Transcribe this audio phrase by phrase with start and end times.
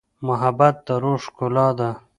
[0.27, 1.89] محبت د روح ښکلا ده.